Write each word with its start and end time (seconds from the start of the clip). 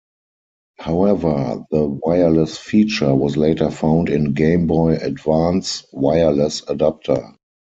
However, 0.79 1.63
the 1.69 1.85
wireless 1.85 2.57
feature 2.57 3.13
was 3.13 3.37
later 3.37 3.69
found 3.69 4.09
in 4.09 4.33
Game 4.33 4.65
Boy 4.65 4.95
Advance 4.97 5.85
Wireless 5.93 6.63
Adapter. 6.67 7.35